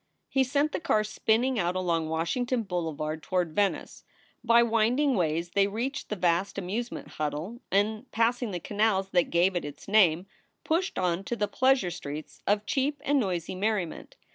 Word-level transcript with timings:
He 0.29 0.43
sent 0.43 0.71
the 0.71 0.79
car 0.79 1.03
spinning 1.03 1.59
out 1.59 1.75
along 1.75 2.09
Washington 2.09 2.63
Boulevard 2.63 3.21
toward 3.21 3.53
Venice. 3.53 4.03
By 4.43 4.63
winding 4.63 5.13
ways 5.13 5.51
they 5.51 5.67
reached 5.67 6.09
the 6.09 6.15
vast 6.15 6.57
amusement 6.57 7.07
huddle 7.07 7.59
and, 7.71 8.11
passing 8.11 8.49
the 8.49 8.59
canals 8.59 9.09
that 9.11 9.29
gave 9.29 9.55
it 9.55 9.63
its 9.63 9.87
name, 9.87 10.25
pushed 10.63 10.97
on 10.97 11.23
to 11.25 11.35
the 11.35 11.47
pleasure 11.47 11.91
streets 11.91 12.41
of 12.47 12.65
cheap 12.65 12.99
and 13.05 13.19
noisy 13.19 13.53
merriment. 13.53 14.15